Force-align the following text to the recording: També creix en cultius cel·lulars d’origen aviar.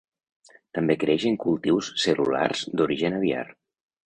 També 0.77 0.95
creix 1.03 1.25
en 1.31 1.37
cultius 1.43 1.91
cel·lulars 2.05 2.65
d’origen 2.81 3.19
aviar. 3.21 3.45